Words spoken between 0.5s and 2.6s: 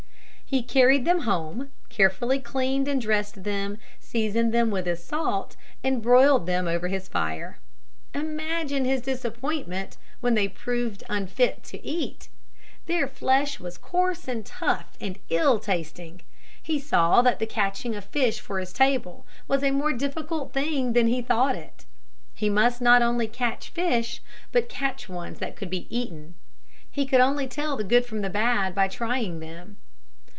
He carried them home, carefully